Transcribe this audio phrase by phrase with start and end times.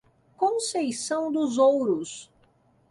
[0.35, 2.27] Conceição dos Ouros